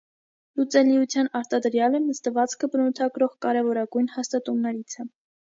[0.59, 5.09] Լուծելիության արտադրյալը նստվածքը բնութագրող կարևորագույն հաստատուններից է։